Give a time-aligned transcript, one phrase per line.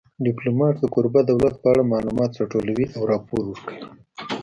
[0.25, 3.83] ډیپلومات د کوربه دولت په اړه معلومات راټولوي او راپور ورکوي